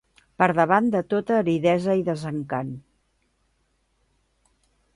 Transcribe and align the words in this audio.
Per 0.43 0.45
davant 0.59 0.87
de 0.95 1.01
tota 1.13 1.35
aridesa 1.41 1.95
i 1.99 2.03
desencant 2.07 2.73